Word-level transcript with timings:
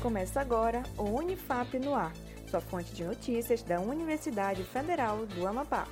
Começa 0.00 0.40
agora 0.40 0.82
o 0.96 1.02
Unifap 1.02 1.78
no 1.78 1.94
Ar, 1.94 2.14
sua 2.50 2.60
fonte 2.62 2.90
de 2.94 3.04
notícias 3.04 3.62
da 3.62 3.78
Universidade 3.78 4.62
Federal 4.64 5.26
do 5.26 5.46
Amapá. 5.46 5.86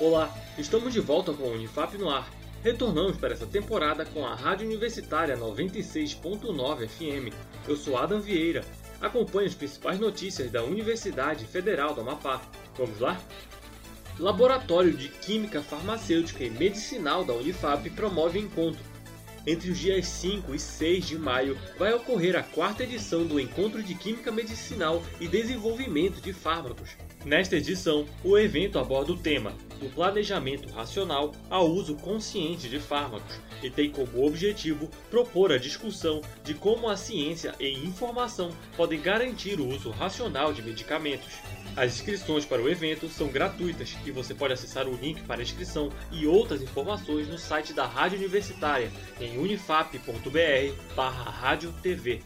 Olá, 0.00 0.34
estamos 0.56 0.94
de 0.94 1.00
volta 1.00 1.34
com 1.34 1.42
o 1.42 1.52
Unifap 1.52 1.98
no 1.98 2.08
Ar. 2.08 2.26
Retornamos 2.62 3.18
para 3.18 3.34
essa 3.34 3.46
temporada 3.46 4.06
com 4.06 4.24
a 4.24 4.34
Rádio 4.34 4.66
Universitária 4.66 5.36
96.9 5.36 6.88
FM. 6.88 7.34
Eu 7.68 7.76
sou 7.76 7.98
Adam 7.98 8.22
Vieira. 8.22 8.64
Acompanhe 9.02 9.48
as 9.48 9.54
principais 9.54 10.00
notícias 10.00 10.50
da 10.50 10.64
Universidade 10.64 11.44
Federal 11.44 11.92
do 11.92 12.00
Amapá. 12.00 12.40
Vamos 12.78 13.00
lá? 13.00 13.20
Laboratório 14.18 14.92
de 14.92 15.08
Química 15.08 15.60
Farmacêutica 15.60 16.44
e 16.44 16.50
Medicinal 16.50 17.24
da 17.24 17.32
Unifap 17.32 17.90
promove 17.90 18.38
encontro. 18.38 18.82
Entre 19.44 19.70
os 19.70 19.78
dias 19.78 20.06
5 20.06 20.54
e 20.54 20.58
6 20.58 21.06
de 21.06 21.18
maio 21.18 21.58
vai 21.76 21.92
ocorrer 21.92 22.36
a 22.36 22.42
quarta 22.42 22.84
edição 22.84 23.26
do 23.26 23.40
Encontro 23.40 23.82
de 23.82 23.94
Química 23.94 24.30
Medicinal 24.30 25.02
e 25.20 25.26
Desenvolvimento 25.26 26.20
de 26.20 26.32
Fármacos. 26.32 26.90
Nesta 27.24 27.56
edição, 27.56 28.04
o 28.22 28.36
evento 28.36 28.78
aborda 28.78 29.12
o 29.12 29.16
tema 29.16 29.54
do 29.80 29.88
planejamento 29.88 30.68
racional 30.68 31.32
ao 31.48 31.66
uso 31.66 31.96
consciente 31.96 32.68
de 32.68 32.78
fármacos 32.78 33.40
e 33.62 33.70
tem 33.70 33.90
como 33.90 34.26
objetivo 34.26 34.90
propor 35.10 35.50
a 35.50 35.56
discussão 35.56 36.20
de 36.42 36.52
como 36.52 36.86
a 36.88 36.98
ciência 36.98 37.54
e 37.58 37.72
informação 37.72 38.50
podem 38.76 39.00
garantir 39.00 39.58
o 39.58 39.66
uso 39.66 39.88
racional 39.90 40.52
de 40.52 40.60
medicamentos. 40.60 41.32
As 41.74 41.94
inscrições 41.94 42.44
para 42.44 42.60
o 42.60 42.68
evento 42.68 43.08
são 43.08 43.28
gratuitas 43.28 43.96
e 44.04 44.10
você 44.10 44.34
pode 44.34 44.52
acessar 44.52 44.86
o 44.86 44.94
link 44.94 45.22
para 45.22 45.42
inscrição 45.42 45.88
e 46.12 46.26
outras 46.26 46.60
informações 46.60 47.26
no 47.26 47.38
site 47.38 47.72
da 47.72 47.86
Rádio 47.86 48.18
Universitária 48.18 48.92
em 49.18 49.38
unifap.br/radiotv. 49.38 52.22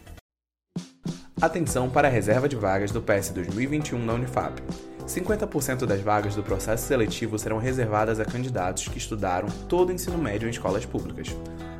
Atenção 1.41 1.89
para 1.89 2.09
a 2.09 2.11
reserva 2.11 2.49
de 2.49 2.57
vagas 2.57 2.91
do 2.91 3.01
PS 3.01 3.29
2021 3.29 4.03
na 4.03 4.11
Unifap. 4.11 4.61
50% 5.07 5.85
das 5.85 6.01
vagas 6.01 6.35
do 6.35 6.43
processo 6.43 6.85
seletivo 6.85 7.39
serão 7.39 7.57
reservadas 7.57 8.19
a 8.19 8.25
candidatos 8.25 8.89
que 8.89 8.97
estudaram 8.97 9.47
todo 9.69 9.87
o 9.87 9.93
ensino 9.93 10.17
médio 10.17 10.47
em 10.47 10.51
escolas 10.51 10.85
públicas. 10.85 11.33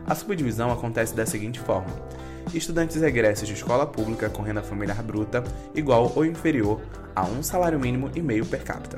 A 0.07 0.15
subdivisão 0.15 0.71
acontece 0.71 1.13
da 1.13 1.25
seguinte 1.25 1.59
forma: 1.59 1.93
estudantes 2.53 3.01
egressos 3.01 3.49
de 3.49 3.53
escola 3.53 3.85
pública 3.85 4.29
com 4.29 4.41
renda 4.41 4.63
familiar 4.63 5.03
bruta 5.03 5.43
igual 5.75 6.13
ou 6.15 6.25
inferior 6.25 6.79
a 7.13 7.25
um 7.25 7.43
salário 7.43 7.77
mínimo 7.77 8.09
e 8.15 8.21
meio 8.21 8.45
per 8.45 8.63
capita. 8.63 8.97